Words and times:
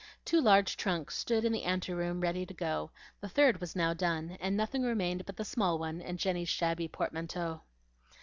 Two 0.25 0.41
large 0.41 0.77
trunks 0.77 1.15
stood 1.15 1.45
in 1.45 1.51
the 1.51 1.61
ante 1.61 1.93
room 1.93 2.21
ready 2.21 2.43
to 2.43 2.55
go; 2.55 2.89
the 3.19 3.29
third 3.29 3.61
was 3.61 3.75
now 3.75 3.93
done, 3.93 4.35
and 4.41 4.57
nothing 4.57 4.81
remained 4.81 5.23
but 5.27 5.37
the 5.37 5.45
small 5.45 5.77
one 5.77 6.01
and 6.01 6.17
Jenny's 6.17 6.49
shabby 6.49 6.87
portmanteau. 6.87 7.61